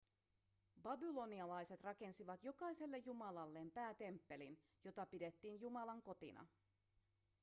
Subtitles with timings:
[0.83, 6.45] babylonialaiset rakensivat jokaiselle jumalalleen päätemppelin jota pidettiin jumalan kotina